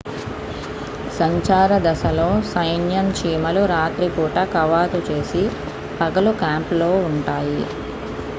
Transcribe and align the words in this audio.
సంచార 1.17 1.71
దశలో 1.83 2.25
సైన్యం 2.49 3.07
చీమలు 3.19 3.63
రాత్రి 3.73 4.09
పూట 4.15 4.35
కవాతు 4.55 5.01
చేసి 5.09 5.43
పగలు 5.99 6.33
క్యాంపులో 6.41 6.91
ఉంటాయి 7.09 7.63